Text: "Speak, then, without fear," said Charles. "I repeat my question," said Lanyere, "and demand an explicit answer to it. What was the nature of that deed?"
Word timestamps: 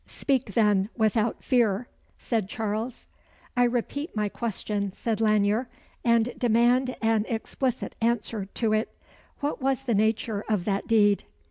"Speak, 0.07 0.55
then, 0.55 0.89
without 0.97 1.43
fear," 1.43 1.87
said 2.17 2.49
Charles. 2.49 3.05
"I 3.55 3.65
repeat 3.65 4.15
my 4.15 4.29
question," 4.29 4.91
said 4.93 5.21
Lanyere, 5.21 5.69
"and 6.03 6.33
demand 6.39 6.95
an 7.03 7.23
explicit 7.29 7.93
answer 8.01 8.45
to 8.45 8.73
it. 8.73 8.95
What 9.41 9.61
was 9.61 9.83
the 9.83 9.93
nature 9.93 10.43
of 10.49 10.65
that 10.65 10.87
deed?" 10.87 11.25